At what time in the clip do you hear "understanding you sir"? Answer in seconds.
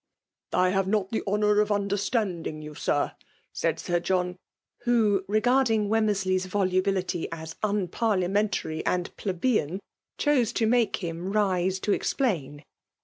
1.71-3.11